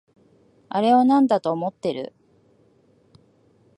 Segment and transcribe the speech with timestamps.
[0.69, 2.11] あれをなんだと思ってる？